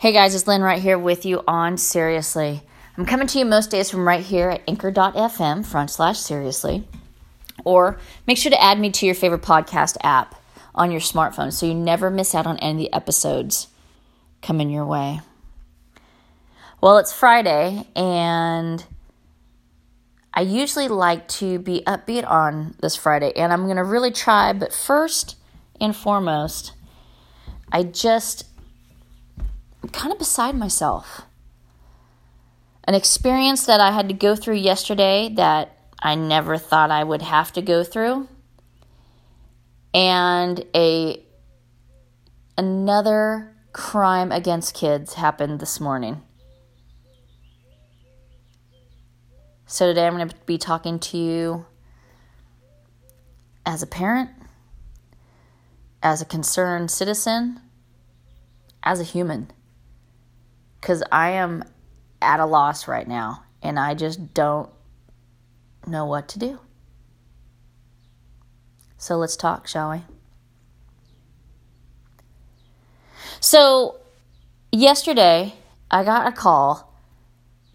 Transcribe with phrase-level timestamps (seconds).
[0.00, 2.62] Hey guys, it's Lynn right here with you on Seriously.
[2.96, 6.86] I'm coming to you most days from right here at anchor.fm front slash seriously.
[7.64, 10.40] Or make sure to add me to your favorite podcast app
[10.72, 13.66] on your smartphone so you never miss out on any of the episodes
[14.40, 15.20] coming your way.
[16.80, 18.84] Well, it's Friday and
[20.32, 24.52] I usually like to be upbeat on this Friday and I'm going to really try,
[24.52, 25.34] but first
[25.80, 26.70] and foremost,
[27.72, 28.47] I just
[29.92, 31.22] kind of beside myself.
[32.84, 37.22] An experience that I had to go through yesterday that I never thought I would
[37.22, 38.28] have to go through.
[39.94, 41.22] And a
[42.56, 46.22] another crime against kids happened this morning.
[49.66, 51.66] So today I'm going to be talking to you
[53.66, 54.30] as a parent,
[56.02, 57.60] as a concerned citizen,
[58.82, 59.52] as a human
[60.80, 61.64] because I am
[62.20, 64.70] at a loss right now and I just don't
[65.86, 66.60] know what to do.
[68.96, 70.02] So let's talk, shall we?
[73.40, 73.96] So,
[74.72, 75.54] yesterday,
[75.90, 76.92] I got a call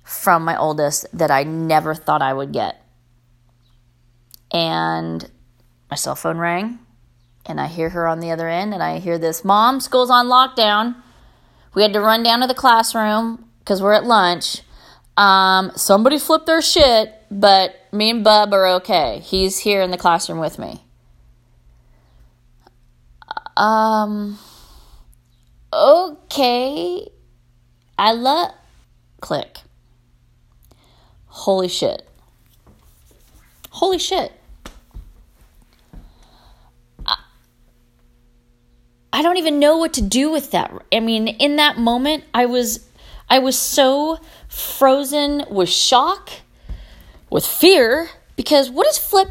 [0.04, 2.84] from my oldest that I never thought I would get.
[4.52, 5.30] And
[5.90, 6.80] my cell phone rang,
[7.46, 10.28] and I hear her on the other end, and I hear this Mom, school's on
[10.28, 10.96] lockdown.
[11.74, 14.62] We had to run down to the classroom because we're at lunch.
[15.18, 19.20] Um, somebody flipped their shit, but me and Bub are okay.
[19.20, 20.84] He's here in the classroom with me.
[23.56, 24.40] Um,
[25.72, 27.08] okay.
[27.98, 28.52] I love.
[29.22, 29.60] Click.
[31.28, 32.08] Holy shit.
[33.70, 34.32] Holy shit.
[39.14, 40.74] I don't even know what to do with that.
[40.92, 42.90] I mean, in that moment, I was
[43.30, 44.20] I was so
[44.50, 46.32] frozen with shock,
[47.30, 49.30] with fear because what does flip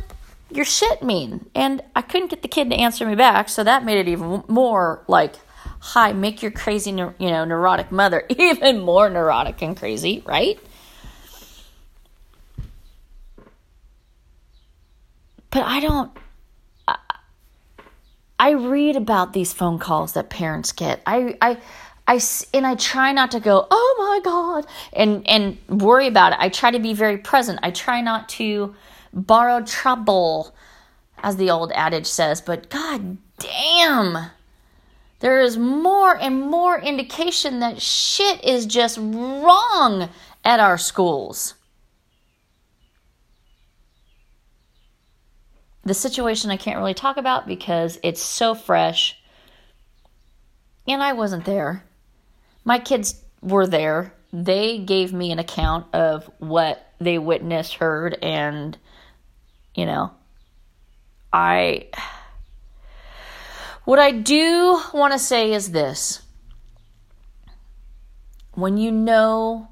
[0.50, 1.50] your shit mean?
[1.53, 4.44] And I couldn't get the kid to answer me back, so that made it even
[4.47, 5.34] more like
[5.81, 10.60] hi, make your crazy, you know, neurotic mother even more neurotic and crazy, right?
[15.50, 16.16] But I don't
[18.42, 21.00] I read about these phone calls that parents get.
[21.06, 21.58] I, I,
[22.08, 22.20] I,
[22.53, 26.41] and I try not to go, oh my God, and, and worry about it.
[26.41, 27.60] I try to be very present.
[27.62, 28.75] I try not to
[29.12, 30.56] borrow trouble,
[31.22, 34.31] as the old adage says, but God damn,
[35.20, 40.08] there is more and more indication that shit is just wrong
[40.44, 41.54] at our schools.
[45.84, 49.19] The situation I can't really talk about because it's so fresh.
[50.87, 51.84] And I wasn't there.
[52.65, 54.15] My kids were there.
[54.32, 58.78] They gave me an account of what they witnessed, heard, and,
[59.75, 60.12] you know,
[61.32, 61.88] I.
[63.84, 66.22] What I do want to say is this
[68.54, 69.69] when you know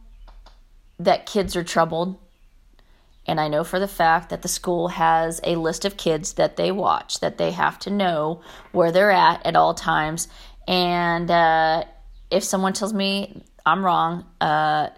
[0.98, 2.18] that kids are troubled,
[3.30, 6.56] and I know for the fact that the school has a list of kids that
[6.56, 8.40] they watch, that they have to know
[8.72, 10.26] where they're at at all times.
[10.66, 11.84] And uh,
[12.28, 14.88] if someone tells me I'm wrong, uh,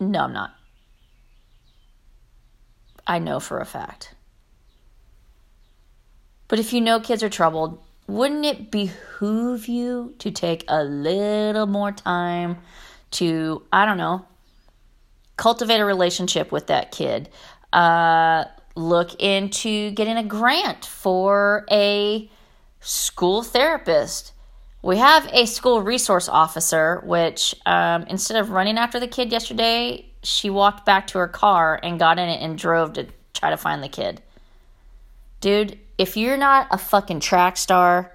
[0.00, 0.54] no, I'm not.
[3.06, 4.14] I know for a fact.
[6.48, 11.66] But if you know kids are troubled, wouldn't it behoove you to take a little
[11.66, 12.56] more time
[13.10, 14.24] to, I don't know,
[15.38, 17.30] cultivate a relationship with that kid.
[17.72, 18.44] Uh,
[18.74, 22.30] look into getting a grant for a
[22.80, 24.32] school therapist.
[24.82, 30.06] We have a school resource officer, which um, instead of running after the kid yesterday,
[30.22, 33.56] she walked back to her car and got in it and drove to try to
[33.56, 34.20] find the kid.
[35.40, 38.12] Dude, if you're not a fucking track star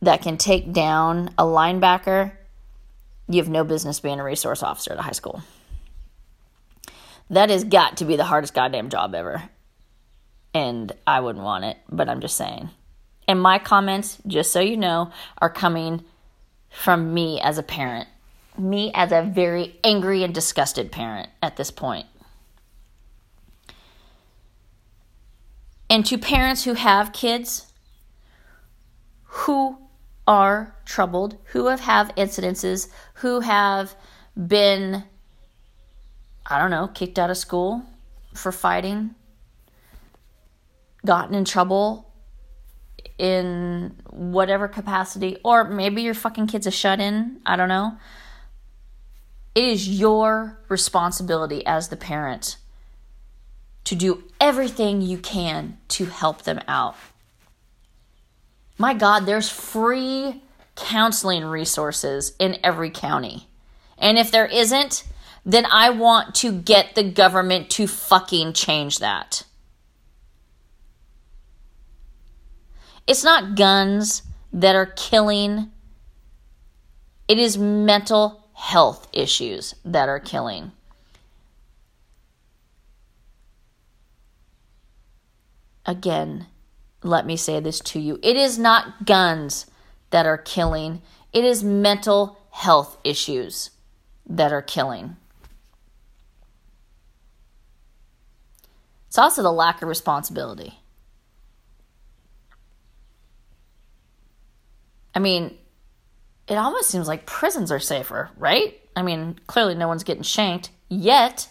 [0.00, 2.32] that can take down a linebacker,
[3.32, 5.42] you have no business being a resource officer at a high school.
[7.30, 9.42] That has got to be the hardest goddamn job ever.
[10.54, 12.70] And I wouldn't want it, but I'm just saying.
[13.26, 16.04] And my comments, just so you know, are coming
[16.68, 18.08] from me as a parent.
[18.58, 22.06] Me as a very angry and disgusted parent at this point.
[25.88, 27.72] And to parents who have kids
[29.32, 29.78] who
[30.26, 33.94] are troubled, who have had incidences, who have
[34.36, 35.04] been,
[36.46, 37.82] I don't know, kicked out of school
[38.34, 39.14] for fighting,
[41.04, 42.12] gotten in trouble
[43.18, 47.40] in whatever capacity, or maybe your fucking kid's a shut in.
[47.44, 47.96] I don't know.
[49.54, 52.56] It is your responsibility as the parent
[53.84, 56.96] to do everything you can to help them out.
[58.78, 60.42] My God, there's free
[60.76, 63.48] counseling resources in every county.
[63.98, 65.04] And if there isn't,
[65.44, 69.44] then I want to get the government to fucking change that.
[73.06, 74.22] It's not guns
[74.52, 75.70] that are killing,
[77.26, 80.72] it is mental health issues that are killing.
[85.84, 86.46] Again,
[87.02, 89.66] let me say this to you it is not guns
[90.10, 91.02] that are killing,
[91.32, 93.70] it is mental health issues
[94.26, 95.16] that are killing.
[99.08, 100.78] It's also the lack of responsibility.
[105.14, 105.58] I mean,
[106.48, 108.80] it almost seems like prisons are safer, right?
[108.96, 111.48] I mean, clearly no one's getting shanked yet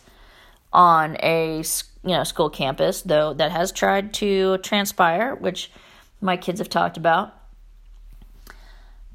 [0.74, 1.63] on a
[2.03, 5.71] you know school campus, though that has tried to transpire, which
[6.19, 7.33] my kids have talked about.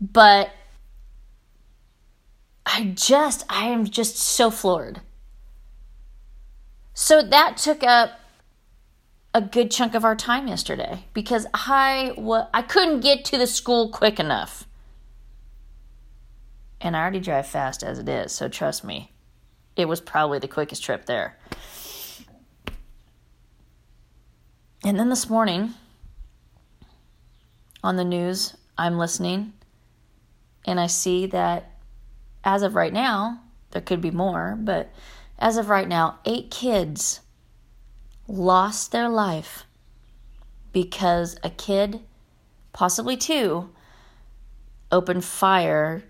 [0.00, 0.50] But
[2.64, 5.00] I just I am just so floored.
[6.94, 8.20] So that took up
[9.34, 13.46] a good chunk of our time yesterday because I wa- I couldn't get to the
[13.46, 14.66] school quick enough.
[16.80, 19.12] And I already drive fast as it is, so trust me.
[19.76, 21.36] It was probably the quickest trip there.
[24.86, 25.74] And then this morning
[27.82, 29.52] on the news, I'm listening
[30.64, 31.72] and I see that
[32.44, 33.40] as of right now,
[33.72, 34.92] there could be more, but
[35.40, 37.18] as of right now, eight kids
[38.28, 39.64] lost their life
[40.72, 42.02] because a kid,
[42.72, 43.70] possibly two,
[44.92, 46.04] opened fire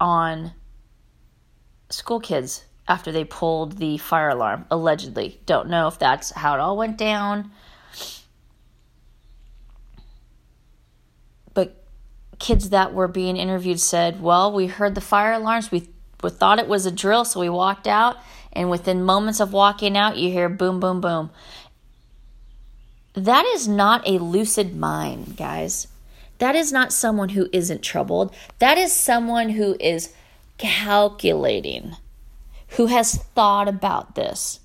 [0.00, 0.52] on
[1.90, 5.40] school kids after they pulled the fire alarm, allegedly.
[5.46, 7.50] Don't know if that's how it all went down.
[11.54, 11.82] But
[12.38, 15.70] kids that were being interviewed said, Well, we heard the fire alarms.
[15.70, 15.88] We,
[16.22, 18.16] we thought it was a drill, so we walked out
[18.52, 21.30] and within moments of walking out, you hear boom, boom, boom.
[23.14, 25.88] That is not a lucid mind, guys.
[26.38, 28.34] That is not someone who isn't troubled.
[28.58, 30.12] That is someone who is
[30.58, 31.96] calculating,
[32.70, 34.60] who has thought about this,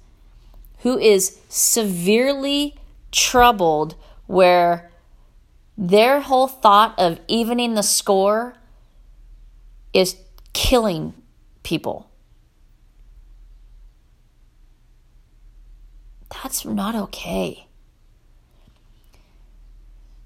[0.79, 2.75] who is severely
[3.11, 3.95] troubled,
[4.27, 4.91] where
[5.77, 8.55] their whole thought of evening the score
[9.93, 10.17] is
[10.53, 11.13] killing
[11.63, 12.09] people.
[16.29, 17.67] That's not okay.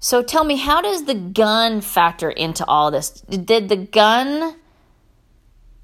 [0.00, 3.10] So tell me, how does the gun factor into all this?
[3.10, 4.56] Did the gun.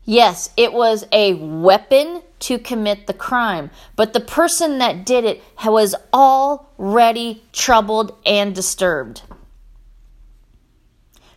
[0.09, 5.43] Yes, it was a weapon to commit the crime, but the person that did it
[5.65, 9.23] was already troubled and disturbed.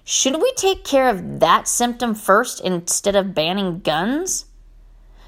[0.03, 4.45] Should we take care of that symptom first instead of banning guns?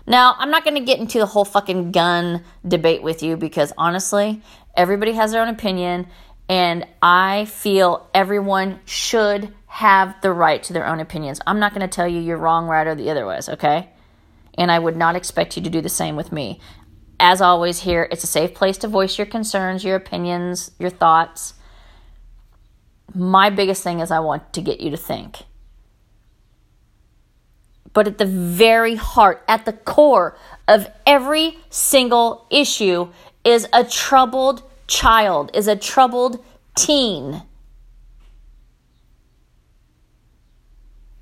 [0.05, 3.73] Now, I'm not going to get into the whole fucking gun debate with you because
[3.77, 4.41] honestly,
[4.75, 6.07] everybody has their own opinion,
[6.49, 11.39] and I feel everyone should have the right to their own opinions.
[11.47, 13.89] I'm not going to tell you you're wrong, right, or the other ways, okay?
[14.57, 16.59] And I would not expect you to do the same with me.
[17.21, 21.53] As always, here, it's a safe place to voice your concerns, your opinions, your thoughts.
[23.15, 25.43] My biggest thing is I want to get you to think.
[27.93, 33.07] But at the very heart, at the core of every single issue
[33.45, 36.43] is a troubled child, is a troubled
[36.75, 37.43] teen.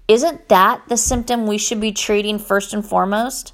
[0.09, 3.53] Isn't that the symptom we should be treating first and foremost?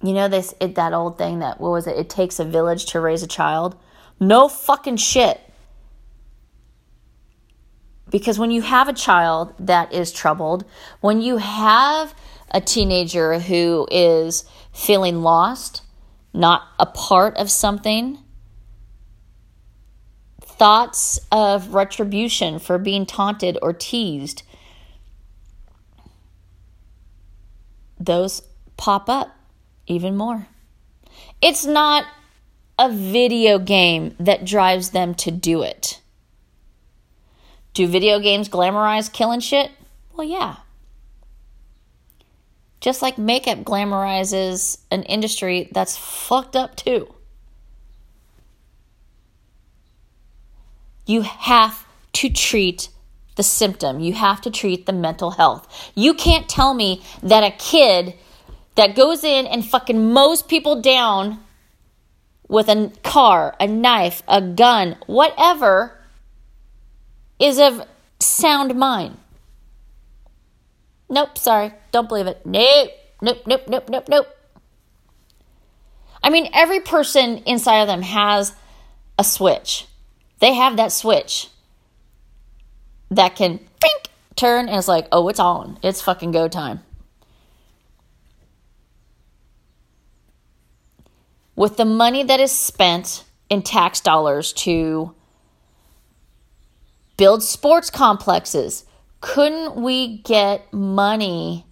[0.00, 1.96] You know this it, that old thing that what was it?
[1.96, 3.76] It takes a village to raise a child.
[4.20, 5.40] No fucking shit.
[8.08, 10.64] Because when you have a child that is troubled,
[11.00, 12.14] when you have
[12.52, 15.82] a teenager who is feeling lost,
[16.32, 18.18] not a part of something,
[20.58, 24.42] thoughts of retribution for being taunted or teased,
[27.98, 28.42] those
[28.76, 29.36] pop up
[29.86, 30.48] even more.
[31.40, 32.06] It's not
[32.78, 36.00] a video game that drives them to do it.
[37.74, 39.70] Do video games glamorize killing shit?
[40.14, 40.56] Well, yeah.
[42.80, 47.15] Just like makeup glamorizes an industry that's fucked up too.
[51.06, 52.88] You have to treat
[53.36, 54.00] the symptom.
[54.00, 55.92] You have to treat the mental health.
[55.94, 58.14] You can't tell me that a kid
[58.74, 61.40] that goes in and fucking mows people down
[62.48, 65.98] with a car, a knife, a gun, whatever,
[67.38, 67.82] is of
[68.20, 69.16] sound mind.
[71.08, 72.44] Nope, sorry, don't believe it.
[72.44, 72.90] Nope,
[73.22, 74.26] nope, nope, nope, nope, nope.
[76.22, 78.54] I mean, every person inside of them has
[79.18, 79.86] a switch.
[80.38, 81.48] They have that switch
[83.10, 85.78] that can bink, turn and it's like, oh, it's on.
[85.82, 86.80] It's fucking go time.
[91.54, 95.14] With the money that is spent in tax dollars to
[97.16, 98.84] build sports complexes,
[99.22, 101.64] couldn't we get money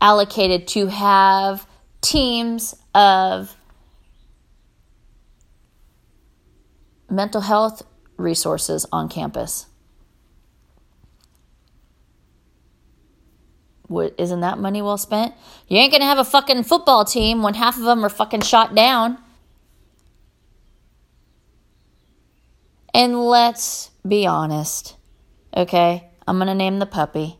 [0.00, 1.66] allocated to have
[2.00, 3.54] teams of
[7.08, 7.82] mental health
[8.16, 9.66] resources on campus?
[14.18, 15.34] isn't that money well spent?
[15.68, 18.74] You ain't gonna have a fucking football team when half of them are fucking shot
[18.74, 19.18] down.
[22.92, 24.96] And let's be honest,
[25.56, 26.10] okay?
[26.26, 27.38] I'm gonna name the puppy.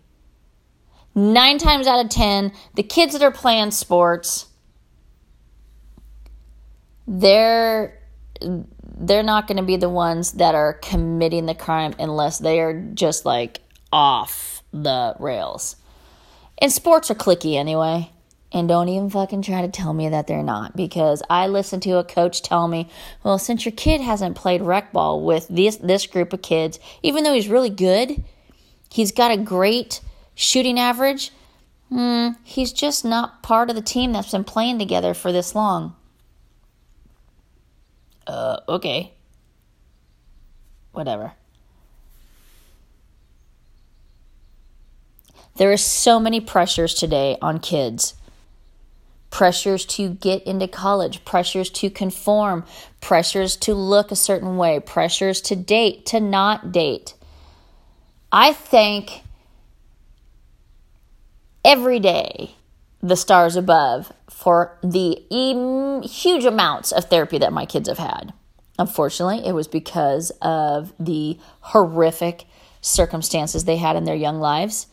[1.14, 4.46] Nine times out of ten, the kids that are playing sports,
[7.08, 7.98] they're
[8.40, 12.80] they're not going to be the ones that are committing the crime unless they are
[12.94, 13.60] just like
[13.92, 15.76] off the rails.
[16.58, 18.10] And sports are cliquey anyway.
[18.52, 21.98] And don't even fucking try to tell me that they're not because I listened to
[21.98, 22.88] a coach tell me,
[23.22, 27.24] well, since your kid hasn't played rec ball with this this group of kids, even
[27.24, 28.22] though he's really good,
[28.88, 30.00] he's got a great
[30.34, 31.32] shooting average.
[31.88, 35.94] Hmm, he's just not part of the team that's been playing together for this long.
[38.26, 39.12] Uh, okay.
[40.92, 41.32] Whatever.
[45.56, 48.14] There are so many pressures today on kids
[49.36, 52.64] pressures to get into college, pressures to conform,
[53.02, 57.12] pressures to look a certain way, pressures to date, to not date.
[58.32, 59.22] I thank
[61.64, 62.52] every day
[63.02, 65.22] the stars above for the
[66.06, 68.32] huge amounts of therapy that my kids have had.
[68.78, 72.44] Unfortunately, it was because of the horrific
[72.80, 74.86] circumstances they had in their young lives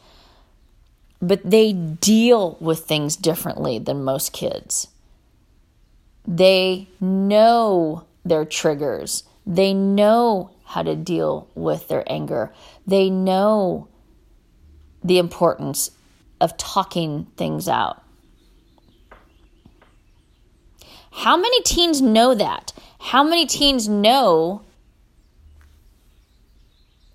[1.24, 4.90] but they deal with things differently than most kids.
[6.28, 12.54] They know their triggers, they know how to deal with their anger,
[12.86, 13.88] they know
[15.02, 15.92] the importance
[16.42, 18.03] of talking things out.
[21.16, 22.74] How many teens know that?
[23.00, 24.64] How many teens know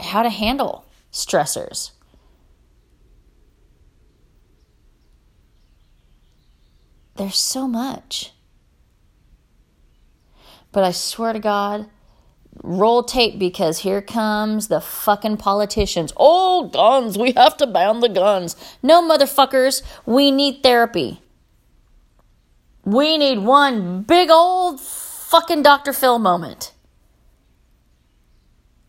[0.00, 1.90] how to handle stressors?
[7.16, 8.32] There's so much.
[10.70, 11.90] But I swear to God,
[12.62, 16.12] roll tape because here comes the fucking politicians.
[16.16, 18.54] Oh, guns, we have to ban the guns.
[18.80, 21.20] No, motherfuckers, we need therapy.
[22.88, 25.92] We need one big old fucking Dr.
[25.92, 26.72] Phil moment.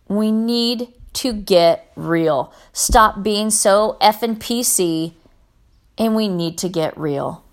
[0.08, 2.53] We need to get real.
[2.72, 5.15] Stop being so effing PC,
[5.98, 7.44] and we need to get real.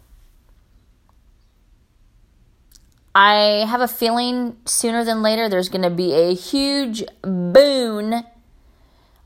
[3.12, 8.22] I have a feeling sooner than later there's going to be a huge boon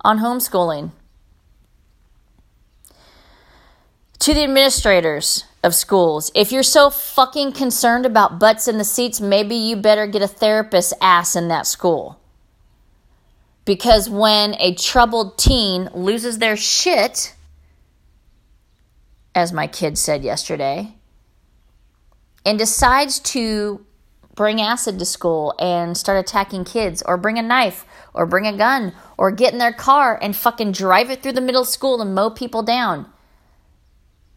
[0.00, 0.92] on homeschooling.
[4.20, 9.18] To the administrators of schools, if you're so fucking concerned about butts in the seats,
[9.18, 12.20] maybe you better get a therapist ass in that school.
[13.64, 17.34] Because when a troubled teen loses their shit,
[19.34, 20.96] as my kid said yesterday,
[22.44, 23.86] and decides to
[24.34, 28.56] bring acid to school and start attacking kids or bring a knife or bring a
[28.56, 32.14] gun or get in their car and fucking drive it through the middle school and
[32.14, 33.10] mow people down,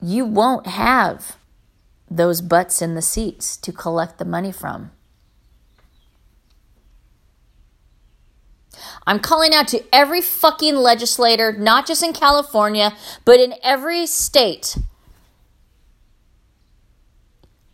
[0.04, 1.38] you won't have
[2.12, 4.92] those butts in the seats to collect the money from.
[9.08, 12.96] I'm calling out to every fucking legislator, not just in California,
[13.26, 14.78] but in every state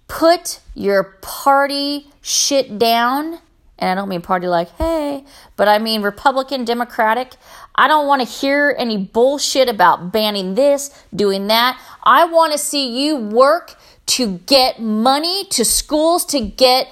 [0.08, 3.40] put your party shit down.
[3.78, 5.24] And I don't mean party like, hey,
[5.56, 7.36] but I mean Republican, Democratic.
[7.76, 11.80] I don't want to hear any bullshit about banning this, doing that.
[12.04, 13.76] I want to see you work
[14.08, 16.88] to get money to schools to get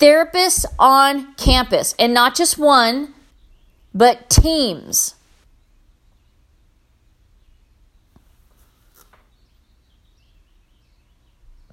[0.00, 3.14] therapists on campus and not just one,
[3.94, 5.14] but teams.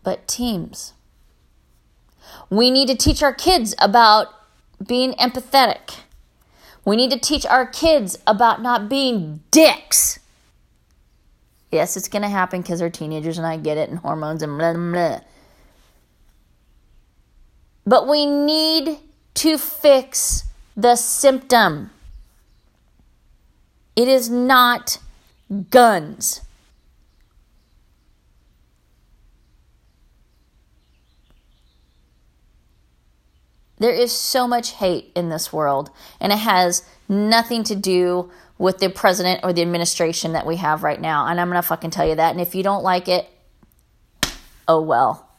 [0.04, 0.94] But teams.
[2.50, 4.28] We need to teach our kids about
[4.86, 6.02] being empathetic.
[6.88, 10.20] We need to teach our kids about not being dicks.
[11.70, 14.58] Yes, it's going to happen because they're teenagers and I get it, and hormones and
[14.58, 15.20] blah, blah.
[17.86, 19.00] But we need
[19.34, 20.46] to fix
[20.78, 21.92] the symptom.
[23.98, 25.00] It is not
[25.70, 26.40] guns.
[33.80, 38.80] There is so much hate in this world, and it has nothing to do with
[38.80, 41.28] the president or the administration that we have right now.
[41.28, 42.32] And I'm going to fucking tell you that.
[42.32, 43.30] And if you don't like it,
[44.68, 45.30] oh well.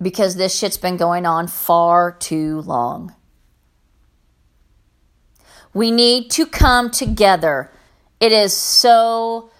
[0.00, 3.14] Because this shit's been going on far too long.
[5.72, 7.70] We need to come together.
[8.18, 9.50] It is so,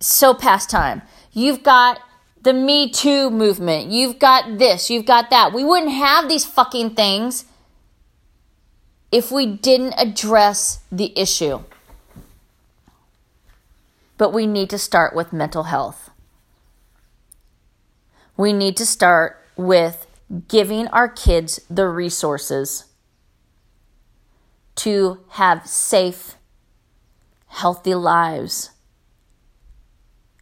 [0.00, 1.02] so past time.
[1.32, 2.00] You've got
[2.42, 3.90] the Me Too movement.
[3.90, 5.52] You've got this, you've got that.
[5.52, 7.44] We wouldn't have these fucking things
[9.12, 11.62] if we didn't address the issue.
[14.16, 16.10] But we need to start with mental health.
[18.36, 20.06] We need to start with
[20.48, 22.86] giving our kids the resources
[24.76, 26.36] to have safe,
[27.48, 28.70] healthy lives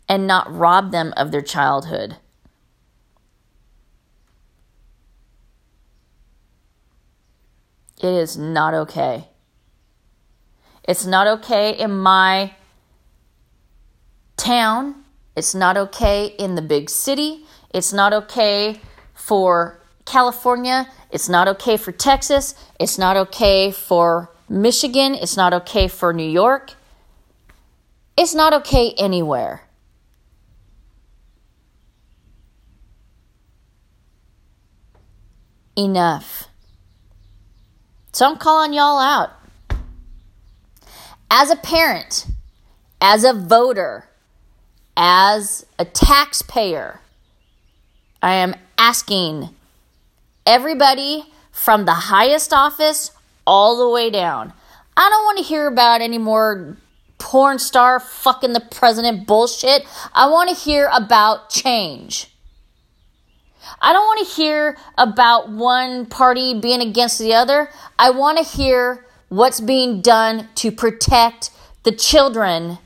[0.08, 2.16] and not rob them of their childhood.
[8.00, 9.28] It is not okay.
[10.84, 12.54] It's not okay in my
[14.36, 15.04] town.
[15.36, 17.44] It's not okay in the big city.
[17.74, 18.80] It's not okay
[19.14, 20.88] for California.
[21.10, 22.54] It's not okay for Texas.
[22.80, 25.14] It's not okay for Michigan.
[25.14, 26.74] It's not okay for New York.
[28.16, 29.67] It's not okay anywhere.
[35.78, 36.48] Enough.
[38.12, 39.30] So I'm calling y'all out.
[41.30, 42.26] As a parent,
[43.00, 44.08] as a voter,
[44.96, 47.00] as a taxpayer,
[48.20, 49.50] I am asking
[50.44, 53.12] everybody from the highest office
[53.46, 54.52] all the way down.
[54.96, 56.76] I don't want to hear about any more
[57.18, 59.84] porn star fucking the president bullshit.
[60.12, 62.32] I want to hear about change.
[63.80, 67.70] I don't want to hear about one party being against the other.
[67.98, 71.50] I want to hear what's being done to protect
[71.84, 72.78] the children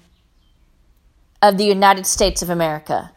[1.41, 3.13] of the United States of America.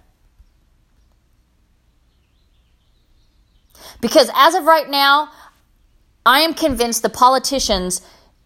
[4.02, 5.32] Because as of right now,
[6.26, 8.02] I am convinced the politicians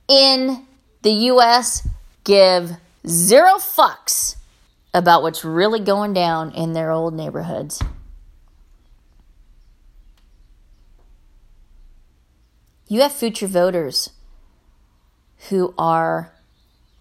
[0.07, 0.65] in
[1.01, 1.87] the US
[2.23, 2.71] give
[3.07, 4.35] zero fucks
[4.93, 7.81] about what's really going down in their old neighborhoods.
[12.89, 14.09] You have future voters
[15.49, 16.33] who are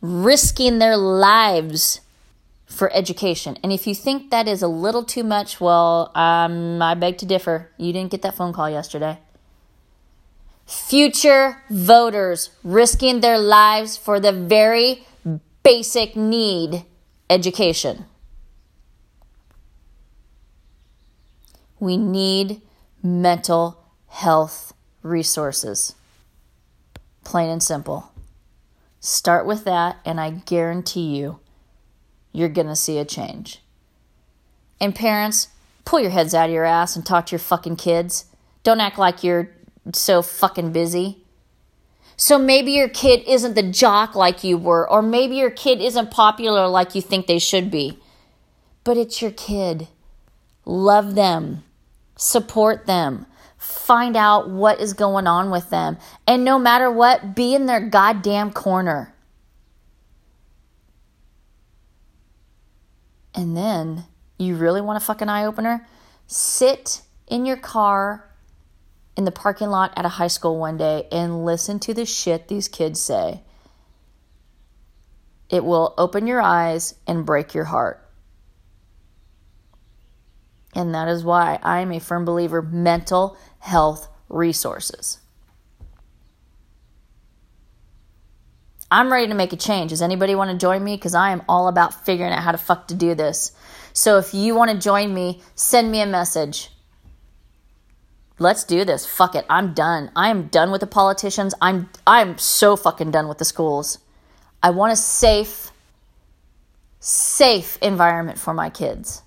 [0.03, 2.03] risking their lives
[2.67, 3.57] for education.
[3.63, 7.27] And if you think that is a little too much, well, um, I beg to
[7.27, 7.71] differ.
[7.79, 9.19] You didn't get that phone call yesterday.
[10.67, 15.07] Future voters risking their lives for the very
[15.63, 16.85] basic need
[17.31, 18.05] education.
[21.81, 22.61] We need
[23.03, 25.95] mental health resources.
[27.25, 28.13] Plain and simple.
[29.01, 31.39] Start with that, and I guarantee you,
[32.33, 33.63] you're going to see a change.
[34.81, 35.49] And parents,
[35.85, 38.27] pull your heads out of your ass and talk to your fucking kids.
[38.63, 39.51] Don't act like you're
[39.93, 41.25] so fucking busy.
[42.17, 46.11] So maybe your kid isn't the jock like you were, or maybe your kid isn't
[46.11, 47.99] popular like you think they should be.
[48.83, 49.87] But it's your kid.
[50.65, 51.63] Love them,
[52.17, 53.27] support them,
[53.59, 55.99] find out what is going on with them.
[56.27, 59.15] And no matter what, be in their goddamn corner.
[63.35, 64.05] And then
[64.39, 65.87] you really want a fucking eye opener?
[66.27, 68.25] Sit in your car
[69.17, 72.49] in the parking lot at a high school one day and listen to the shit
[72.49, 73.43] these kids say.
[75.51, 78.05] It will open your eyes and break your heart.
[80.75, 85.19] And that is why I am a firm believer mental health resources.
[88.91, 89.91] I'm ready to make a change.
[89.91, 90.97] Does anybody want to join me?
[90.97, 93.53] Because I am all about figuring out how to fuck to do this.
[93.93, 96.71] So if you want to join me, send me a message.
[98.39, 99.05] Let's do this.
[99.05, 99.45] Fuck it.
[99.51, 100.11] I'm done.
[100.15, 101.55] I am done with the politicians.
[101.61, 103.99] I'm I'm so fucking done with the schools.
[104.63, 105.73] I want a safe
[107.01, 109.23] safe environment for my kids.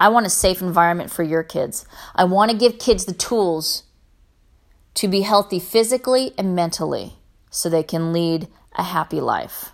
[0.00, 1.84] I want a safe environment for your kids.
[2.16, 3.82] I want to give kids the tools
[4.94, 7.18] to be healthy physically and mentally
[7.50, 9.72] so they can lead a happy life.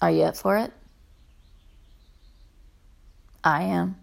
[0.00, 0.72] Are you up for it?
[3.44, 3.96] I am.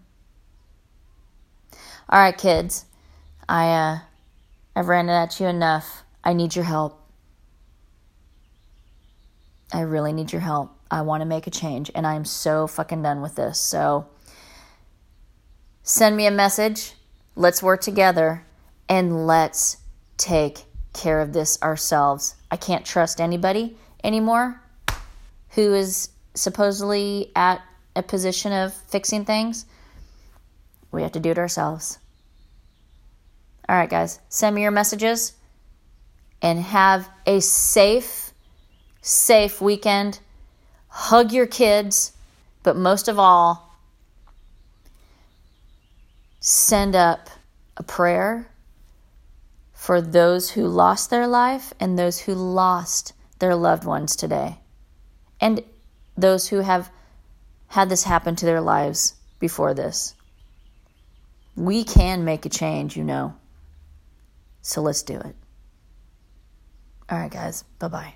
[2.08, 2.86] All right, kids.
[3.48, 3.98] I uh
[4.76, 6.04] I've ranted at you enough.
[6.22, 7.00] I need your help.
[9.72, 10.73] I really need your help.
[10.94, 13.58] I want to make a change and I am so fucking done with this.
[13.58, 14.06] So
[15.82, 16.92] send me a message.
[17.34, 18.46] Let's work together
[18.88, 19.78] and let's
[20.18, 22.36] take care of this ourselves.
[22.48, 24.62] I can't trust anybody anymore
[25.50, 27.60] who is supposedly at
[27.96, 29.66] a position of fixing things.
[30.92, 31.98] We have to do it ourselves.
[33.68, 35.32] All right, guys, send me your messages
[36.40, 38.32] and have a safe,
[39.00, 40.20] safe weekend.
[40.96, 42.12] Hug your kids,
[42.62, 43.76] but most of all,
[46.38, 47.28] send up
[47.76, 48.48] a prayer
[49.72, 54.56] for those who lost their life and those who lost their loved ones today,
[55.40, 55.64] and
[56.16, 56.88] those who have
[57.66, 60.14] had this happen to their lives before this.
[61.56, 63.34] We can make a change, you know.
[64.62, 65.34] So let's do it.
[67.10, 67.64] All right, guys.
[67.80, 68.14] Bye bye.